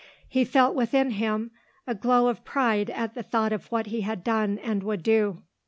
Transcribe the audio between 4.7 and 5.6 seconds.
would do.